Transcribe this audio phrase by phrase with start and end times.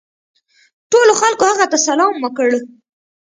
[0.91, 2.49] ټولو خلکو هغه ته سلام وکړ.